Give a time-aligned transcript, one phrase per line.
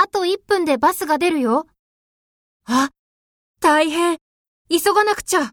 [0.00, 1.66] あと1分でバスが出るよ。
[2.66, 2.90] あ、
[3.60, 4.18] 大変。
[4.70, 5.50] 急がなくちゃ。